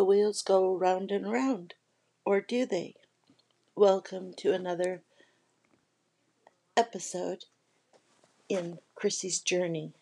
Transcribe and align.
the 0.00 0.04
wheels 0.04 0.40
go 0.40 0.74
round 0.74 1.10
and 1.10 1.30
round, 1.30 1.74
or 2.24 2.40
do 2.40 2.64
they? 2.64 2.94
Welcome 3.76 4.32
to 4.38 4.54
another 4.54 5.02
episode 6.74 7.44
in 8.48 8.78
Chrissy's 8.94 9.40
journey. 9.40 9.92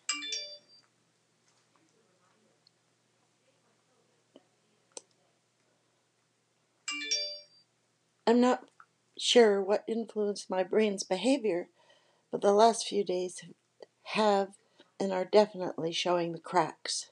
I'm 8.25 8.39
not 8.39 8.69
sure 9.17 9.61
what 9.61 9.83
influenced 9.85 10.49
my 10.49 10.63
brain's 10.63 11.03
behavior, 11.03 11.67
but 12.31 12.39
the 12.39 12.53
last 12.53 12.87
few 12.87 13.03
days 13.03 13.41
have 14.13 14.51
and 14.97 15.11
are 15.11 15.25
definitely 15.25 15.91
showing 15.91 16.31
the 16.31 16.39
cracks. 16.39 17.11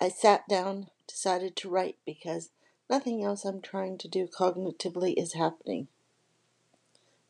I 0.00 0.08
sat 0.08 0.48
down, 0.48 0.88
decided 1.06 1.56
to 1.56 1.68
write 1.68 1.96
because 2.04 2.50
nothing 2.88 3.22
else 3.22 3.44
I'm 3.44 3.60
trying 3.60 3.98
to 3.98 4.08
do 4.08 4.26
cognitively 4.26 5.14
is 5.16 5.34
happening. 5.34 5.88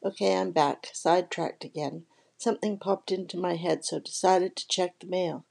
Okay, 0.04 0.36
I'm 0.36 0.50
back, 0.50 0.88
sidetracked 0.92 1.64
again. 1.64 2.04
Something 2.36 2.78
popped 2.78 3.10
into 3.10 3.38
my 3.38 3.56
head, 3.56 3.84
so 3.84 3.98
decided 3.98 4.54
to 4.56 4.68
check 4.68 4.98
the 4.98 5.06
mail. 5.06 5.44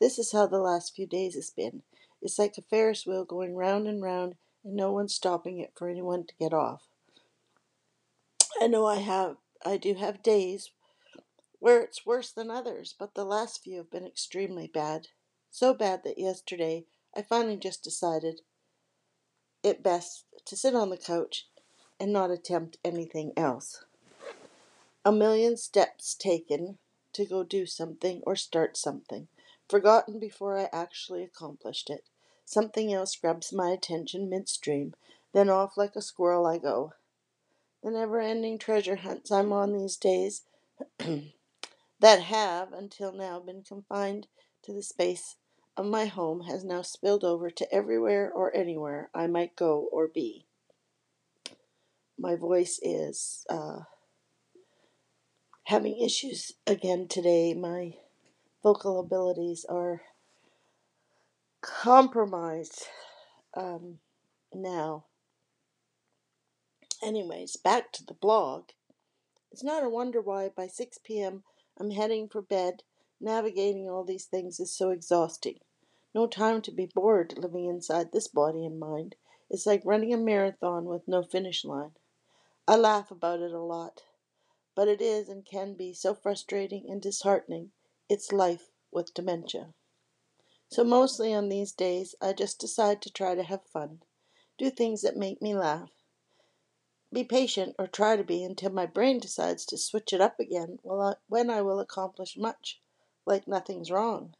This 0.00 0.18
is 0.18 0.32
how 0.32 0.46
the 0.46 0.58
last 0.58 0.94
few 0.96 1.06
days 1.06 1.34
has 1.36 1.50
been. 1.50 1.82
It's 2.20 2.38
like 2.38 2.58
a 2.58 2.62
Ferris 2.62 3.06
wheel 3.06 3.24
going 3.24 3.54
round 3.54 3.86
and 3.86 4.02
round, 4.02 4.34
and 4.64 4.74
no 4.74 4.90
one 4.90 5.08
stopping 5.08 5.58
it 5.58 5.72
for 5.76 5.88
anyone 5.88 6.26
to 6.26 6.34
get 6.40 6.52
off. 6.52 6.82
I 8.60 8.66
know 8.66 8.86
I 8.86 8.96
have, 8.96 9.36
I 9.64 9.76
do 9.76 9.94
have 9.94 10.22
days 10.22 10.70
where 11.60 11.80
it's 11.80 12.04
worse 12.04 12.32
than 12.32 12.50
others, 12.50 12.94
but 12.98 13.14
the 13.14 13.24
last 13.24 13.62
few 13.62 13.76
have 13.76 13.90
been 13.90 14.06
extremely 14.06 14.66
bad. 14.66 15.08
So 15.50 15.72
bad 15.72 16.02
that 16.02 16.18
yesterday 16.18 16.86
I 17.14 17.22
finally 17.22 17.56
just 17.56 17.82
decided 17.82 18.40
it 19.62 19.82
best 19.82 20.24
to 20.46 20.56
sit 20.56 20.74
on 20.74 20.90
the 20.90 20.96
couch 20.96 21.46
and 22.00 22.12
not 22.12 22.30
attempt 22.30 22.78
anything 22.84 23.32
else. 23.36 23.84
A 25.04 25.12
million 25.12 25.56
steps 25.56 26.14
taken 26.14 26.78
to 27.12 27.26
go 27.26 27.42
do 27.42 27.66
something 27.66 28.22
or 28.24 28.34
start 28.34 28.76
something, 28.76 29.28
forgotten 29.68 30.18
before 30.18 30.56
I 30.56 30.68
actually 30.72 31.22
accomplished 31.22 31.90
it. 31.90 32.04
Something 32.44 32.92
else 32.92 33.14
grabs 33.16 33.52
my 33.52 33.70
attention 33.70 34.28
midstream, 34.28 34.94
then 35.32 35.50
off 35.50 35.76
like 35.76 35.96
a 35.96 36.02
squirrel 36.02 36.46
I 36.46 36.58
go. 36.58 36.94
The 37.82 37.90
never 37.90 38.20
ending 38.20 38.58
treasure 38.58 38.96
hunts 38.96 39.30
I'm 39.30 39.52
on 39.52 39.72
these 39.72 39.96
days 39.96 40.42
that 40.98 42.22
have, 42.22 42.72
until 42.72 43.12
now, 43.12 43.40
been 43.40 43.62
confined 43.62 44.28
to 44.62 44.72
the 44.72 44.82
space 44.82 45.36
of 45.76 45.86
my 45.86 46.06
home 46.06 46.42
has 46.42 46.64
now 46.64 46.82
spilled 46.82 47.24
over 47.24 47.50
to 47.50 47.74
everywhere 47.74 48.30
or 48.32 48.54
anywhere 48.54 49.10
I 49.14 49.26
might 49.26 49.56
go 49.56 49.88
or 49.92 50.08
be. 50.08 50.46
My 52.18 52.36
voice 52.36 52.78
is 52.82 53.44
uh, 53.48 53.80
having 55.64 55.98
issues 55.98 56.52
again 56.66 57.08
today. 57.08 57.54
My 57.54 57.94
vocal 58.62 59.00
abilities 59.00 59.64
are 59.68 60.02
compromised 61.62 62.86
um, 63.54 63.98
now. 64.54 65.04
Anyways, 67.02 67.56
back 67.56 67.92
to 67.92 68.04
the 68.04 68.14
blog. 68.14 68.70
It's 69.50 69.64
not 69.64 69.84
a 69.84 69.88
wonder 69.88 70.20
why 70.20 70.50
by 70.54 70.66
6 70.66 70.98
p.m. 71.04 71.42
I'm 71.78 71.90
heading 71.90 72.28
for 72.28 72.42
bed. 72.42 72.82
Navigating 73.20 73.88
all 73.88 74.04
these 74.04 74.24
things 74.24 74.58
is 74.60 74.76
so 74.76 74.90
exhausting. 74.90 75.58
No 76.14 76.26
time 76.26 76.60
to 76.62 76.70
be 76.70 76.86
bored 76.86 77.38
living 77.38 77.64
inside 77.64 78.12
this 78.12 78.28
body 78.28 78.66
and 78.66 78.78
mind. 78.78 79.16
It's 79.48 79.64
like 79.66 79.82
running 79.84 80.12
a 80.12 80.18
marathon 80.18 80.84
with 80.84 81.08
no 81.08 81.22
finish 81.22 81.64
line. 81.64 81.96
I 82.68 82.76
laugh 82.76 83.10
about 83.10 83.40
it 83.40 83.52
a 83.52 83.62
lot, 83.62 84.04
but 84.74 84.88
it 84.88 85.00
is 85.00 85.28
and 85.28 85.44
can 85.44 85.74
be 85.74 85.94
so 85.94 86.14
frustrating 86.14 86.90
and 86.90 87.00
disheartening. 87.00 87.72
It's 88.08 88.30
life 88.30 88.70
with 88.90 89.14
dementia. 89.14 89.74
So, 90.68 90.84
mostly 90.84 91.32
on 91.34 91.48
these 91.48 91.72
days, 91.72 92.14
I 92.20 92.32
just 92.34 92.58
decide 92.58 93.02
to 93.02 93.10
try 93.10 93.34
to 93.34 93.42
have 93.42 93.64
fun, 93.64 94.02
do 94.58 94.70
things 94.70 95.02
that 95.02 95.16
make 95.16 95.40
me 95.40 95.54
laugh, 95.54 95.90
be 97.12 97.24
patient 97.24 97.74
or 97.78 97.86
try 97.86 98.16
to 98.16 98.24
be 98.24 98.42
until 98.42 98.70
my 98.70 98.86
brain 98.86 99.18
decides 99.18 99.66
to 99.66 99.76
switch 99.76 100.12
it 100.12 100.20
up 100.20 100.40
again 100.40 100.78
when 100.82 101.50
I 101.50 101.60
will 101.60 101.80
accomplish 101.80 102.36
much, 102.36 102.80
like 103.26 103.46
nothing's 103.46 103.90
wrong. 103.90 104.34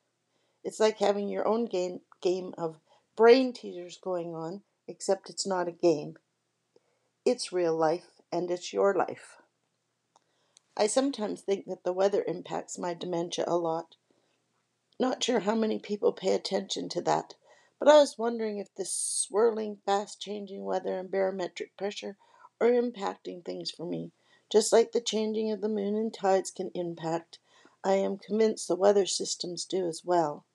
It's 0.65 0.79
like 0.79 0.99
having 0.99 1.29
your 1.29 1.47
own 1.47 1.67
game, 1.67 2.01
game 2.21 2.55
of 2.57 2.79
brain 3.17 3.53
teasers 3.53 3.99
going 3.99 4.35
on, 4.35 4.63
except 4.87 5.29
it's 5.29 5.47
not 5.47 5.69
a 5.69 5.73
game. 5.73 6.17
It's 7.25 7.53
real 7.53 7.77
life, 7.77 8.21
and 8.31 8.51
it's 8.51 8.73
your 8.73 8.95
life. 8.95 9.39
I 10.77 10.87
sometimes 10.87 11.43
think 11.43 11.67
that 11.67 11.85
the 11.85 11.93
weather 11.93 12.25
impacts 12.27 12.79
my 12.79 12.95
dementia 12.95 13.45
a 13.47 13.57
lot. 13.57 13.97
Not 14.99 15.23
sure 15.23 15.41
how 15.41 15.55
many 15.55 15.79
people 15.79 16.13
pay 16.13 16.33
attention 16.33 16.89
to 16.91 17.03
that, 17.03 17.35
but 17.79 17.89
I 17.89 17.99
was 17.99 18.17
wondering 18.17 18.59
if 18.59 18.73
this 18.75 18.93
swirling, 18.93 19.79
fast 19.85 20.21
changing 20.21 20.65
weather 20.65 20.97
and 20.99 21.11
barometric 21.11 21.77
pressure 21.77 22.17
are 22.61 22.71
impacting 22.71 23.45
things 23.45 23.73
for 23.73 23.85
me, 23.85 24.13
just 24.51 24.73
like 24.73 24.93
the 24.93 25.01
changing 25.01 25.51
of 25.51 25.61
the 25.61 25.69
moon 25.69 25.97
and 25.97 26.15
tides 26.15 26.53
can 26.53 26.71
impact. 26.75 27.41
I 27.83 27.95
am 27.95 28.17
convinced 28.17 28.69
the 28.69 28.77
weather 28.77 29.07
systems 29.07 29.65
do 29.65 29.89
as 29.89 30.03
well. 30.05 30.47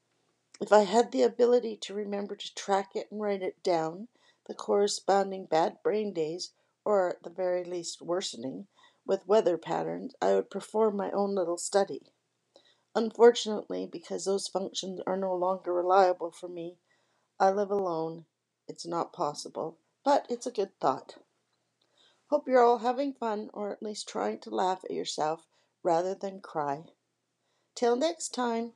If 0.59 0.73
I 0.73 0.84
had 0.84 1.12
the 1.12 1.23
ability 1.23 1.78
to 1.84 1.94
remember 1.94 2.35
to 2.35 2.56
track 2.56 2.95
it 2.95 3.12
and 3.12 3.22
write 3.22 3.44
it 3.44 3.62
down, 3.63 4.07
the 4.47 4.56
corresponding 4.56 5.45
bad 5.45 5.84
brain 5.84 6.13
days, 6.13 6.53
or 6.84 7.09
at 7.09 7.23
the 7.23 7.29
very 7.29 7.63
least 7.63 8.01
worsening, 8.01 8.68
with 9.06 9.28
weather 9.28 9.57
patterns, 9.57 10.16
I 10.22 10.34
would 10.34 10.50
perform 10.50 10.97
my 10.97 11.12
own 11.12 11.35
little 11.35 11.57
study. 11.59 12.13
Unfortunately, 12.95 13.85
because 13.85 14.25
those 14.25 14.47
functions 14.47 15.00
are 15.06 15.18
no 15.18 15.35
longer 15.35 15.73
reliable 15.73 16.31
for 16.31 16.47
me, 16.50 16.78
I 17.39 17.51
live 17.51 17.69
alone. 17.72 18.25
It's 18.68 18.85
not 18.88 19.13
possible, 19.13 19.78
but 20.03 20.25
it's 20.29 20.47
a 20.47 20.51
good 20.51 20.79
thought. 20.79 21.18
Hope 22.29 22.47
you're 22.47 22.63
all 22.63 22.79
having 22.79 23.13
fun, 23.13 23.51
or 23.53 23.72
at 23.72 23.84
least 23.84 24.09
trying 24.09 24.39
to 24.39 24.50
laugh 24.50 24.84
at 24.84 24.91
yourself 24.91 25.45
rather 25.84 26.16
than 26.16 26.41
cry. 26.41 26.85
Till 27.75 27.95
next 27.95 28.29
time. 28.34 28.74